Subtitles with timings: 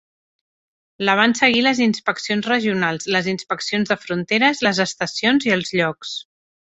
[1.09, 6.17] La van seguir les inspeccions regionals, les inspeccions de fronteres, les estacions i els llocs.